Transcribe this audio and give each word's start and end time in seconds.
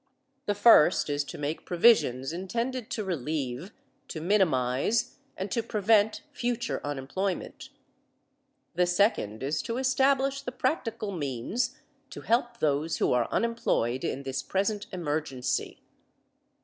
The 0.47 0.55
first 0.55 1.11
is 1.11 1.23
to 1.25 1.37
make 1.37 1.63
provisions 1.63 2.33
intended 2.33 2.89
to 2.89 3.03
relieve, 3.03 3.71
to 4.07 4.19
minimize, 4.19 5.17
and 5.37 5.51
to 5.51 5.61
prevent 5.61 6.23
future 6.33 6.81
unemployment; 6.83 7.69
the 8.73 8.87
second 8.87 9.43
is 9.43 9.61
to 9.61 9.77
establish 9.77 10.41
the 10.41 10.51
practical 10.51 11.11
means 11.11 11.77
to 12.09 12.21
help 12.21 12.57
those 12.57 12.97
who 12.97 13.13
are 13.13 13.27
unemployed 13.31 14.03
in 14.03 14.23
this 14.23 14.41
present 14.41 14.87
emergency. 14.91 15.83